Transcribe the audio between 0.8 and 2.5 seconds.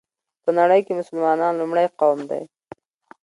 كې مسلمانان لومړى قوم دى